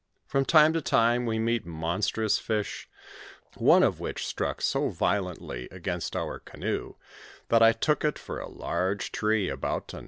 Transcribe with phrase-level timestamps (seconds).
[0.25, 2.89] From time to time we meet monstrous fish,
[3.53, 6.95] one of which struck so violently against our canoe,
[7.49, 9.99] that I took it for a large tree about to knock us to pieces.